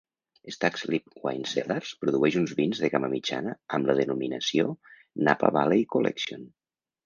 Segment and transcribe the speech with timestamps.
[0.53, 4.69] Stag's Leap Wine Cellars produeix uns vins de gamma mitjana amb la denominació
[5.31, 6.53] "Napa Valley Collection".